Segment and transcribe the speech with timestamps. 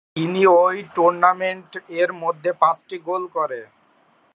[0.15, 3.59] তিনি ওই টুর্নামেন্ট এর মধ্যে পাঁচটি গোল করে।